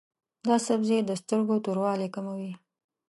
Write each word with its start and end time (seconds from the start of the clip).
دا 0.47 0.55
سبزی 0.67 0.99
د 1.05 1.11
سترګو 1.21 1.55
توروالی 1.65 2.07
کموي. 2.15 2.51